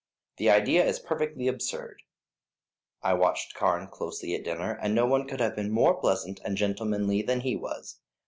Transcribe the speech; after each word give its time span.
The 0.37 0.49
idea 0.49 0.83
is 0.83 0.97
perfectly 0.97 1.47
absurd. 1.47 2.01
I 3.03 3.13
watched 3.13 3.53
Carne 3.53 3.85
closely 3.87 4.33
at 4.33 4.43
dinner, 4.43 4.79
and 4.81 4.95
no 4.95 5.05
one 5.05 5.27
could 5.27 5.39
have 5.39 5.55
been 5.55 5.69
more 5.69 5.93
pleasant 5.93 6.39
and 6.43 6.57
gentlemanly 6.57 7.21
than 7.21 7.41
he 7.41 7.55
was. 7.55 7.99